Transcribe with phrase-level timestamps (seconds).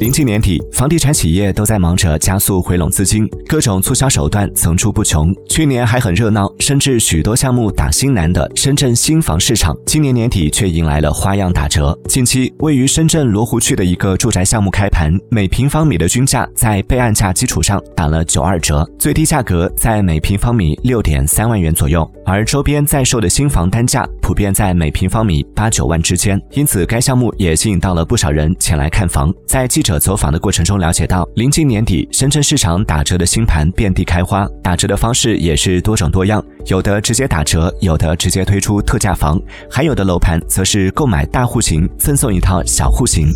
[0.00, 5.30] 临近年底，房地产企业都在忙着加速回笼资金，各种促销手段层出不穷。
[5.46, 11.94] 去年还很热闹，甚至许多项目打新难的深圳新房市场，今年年底却迎来了花样打折。
[12.08, 29.30] 近期，位于深圳罗湖区的一个住宅项目开盘，每平方米的均价在备案价基础上打了九二折，最低价格在每平方米六点三万元左右，而周边在售的新房单价普遍在每平方米八九万之间，因此该项目也吸引到了不少人前来看房。
[29.46, 30.00] 在记者。
[30.00, 39.38] 走访的过程中了解到，临近年底，深圳市场打折的新盘遍地开花，打折的方式也是多种多样，有的直接打折，有的直接推出特价房，
[39.70, 43.28] 还有的楼盘则是购买大户型赠送一套小户型。